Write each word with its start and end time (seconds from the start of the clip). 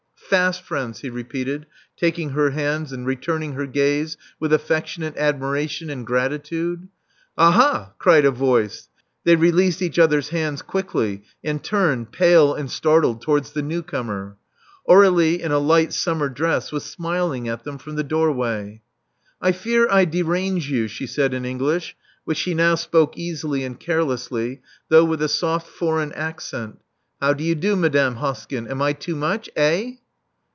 Fast 0.29 0.61
friends, 0.61 0.99
he 1.01 1.09
repeated, 1.09 1.65
taking 1.97 2.29
her 2.29 2.51
hands, 2.51 2.93
and 2.93 3.05
returning 3.05 3.51
her 3.51 3.65
gaze 3.65 4.15
with 4.39 4.53
aflEectionate 4.53 5.17
admiration 5.17 5.89
and 5.89 6.07
gratitude. 6.07 6.87
AhaI" 7.37 7.89
cried 7.99 8.23
a 8.23 8.31
voice. 8.31 8.87
They 9.25 9.35
released 9.35 9.81
each 9.81 9.99
other's 9.99 10.29
hands 10.29 10.61
quickly, 10.61 11.23
and 11.43 11.61
turned, 11.61 12.13
pale 12.13 12.53
and 12.53 12.71
startled, 12.71 13.21
towards 13.21 13.51
the 13.51 13.61
new 13.61 13.83
comer. 13.83 14.37
Aur^lie, 14.87 15.37
in 15.37 15.51
a 15.51 15.59
light 15.59 15.91
summer 15.91 16.29
dress, 16.29 16.71
was 16.71 16.85
smiling 16.85 17.49
at 17.49 17.65
them 17.65 17.77
from 17.77 17.95
the 17.97 18.01
doorway. 18.03 18.79
I 19.41 19.51
fear 19.51 19.89
I 19.91 20.05
derange 20.05 20.71
you, 20.71 20.87
she 20.87 21.07
said 21.07 21.33
in 21.33 21.43
English, 21.43 21.93
which 22.23 22.37
she 22.37 22.53
now 22.53 22.75
spoke 22.75 23.17
easily 23.17 23.65
and 23.65 23.77
carelessly, 23.77 24.61
though 24.87 25.03
with 25.03 25.21
a 25.21 25.27
soft 25.27 25.67
foreign 25.67 26.13
accent. 26.13 26.79
How 27.21 27.33
do 27.33 27.43
you 27.43 27.53
do, 27.53 27.75
Madame 27.75 28.15
Iloskyn? 28.19 28.69
Am 28.71 28.81
I 28.81 28.93
too 28.93 29.17
much? 29.17 29.49
Eh? 29.57 29.95